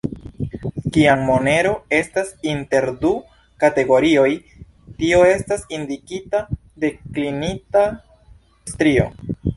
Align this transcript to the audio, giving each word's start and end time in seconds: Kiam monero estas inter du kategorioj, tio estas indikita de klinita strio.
Kiam 0.93 1.19
monero 1.25 1.73
estas 1.97 2.31
inter 2.53 2.87
du 3.03 3.11
kategorioj, 3.65 4.31
tio 5.03 5.21
estas 5.35 5.69
indikita 5.81 6.43
de 6.85 6.93
klinita 7.19 7.85
strio. 8.73 9.07